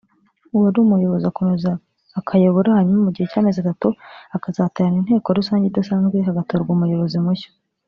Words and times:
uwari 0.53 0.77
umuyobozi 0.79 1.25
akomeza 1.27 1.69
akayobora 2.19 2.75
hanyuma 2.77 3.03
mu 3.05 3.11
gihe 3.15 3.25
cy’ 3.31 3.39
amezi 3.41 3.57
atatu 3.59 3.87
hakazaterana 4.33 4.97
inteko 5.01 5.27
rusange 5.37 5.65
idasanzwe 5.67 6.17
hagatorwa 6.27 6.71
umuyobozi 6.73 7.17
mushya 7.25 7.49